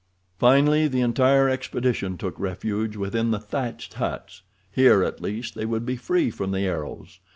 Finally 0.39 0.87
the 0.87 0.99
entire 1.01 1.47
expedition 1.47 2.17
took 2.17 2.39
refuge 2.39 2.95
within 2.95 3.29
the 3.29 3.37
thatched 3.37 3.93
huts—here, 3.93 5.03
at 5.03 5.21
least, 5.21 5.53
they 5.53 5.63
would 5.67 5.85
be 5.85 5.95
free 5.95 6.31
from 6.31 6.49
the 6.51 6.65
arrows. 6.65 7.19